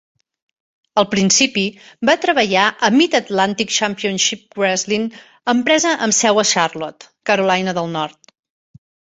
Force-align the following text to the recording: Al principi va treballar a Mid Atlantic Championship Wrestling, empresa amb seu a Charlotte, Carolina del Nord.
Al 1.01 1.05
principi 1.09 1.65
va 2.09 2.15
treballar 2.23 2.63
a 2.87 2.91
Mid 2.95 3.17
Atlantic 3.19 3.75
Championship 3.75 4.59
Wrestling, 4.63 5.05
empresa 5.55 5.93
amb 6.07 6.19
seu 6.23 6.43
a 6.45 6.49
Charlotte, 6.55 7.09
Carolina 7.33 7.79
del 7.81 7.95
Nord. 8.01 8.21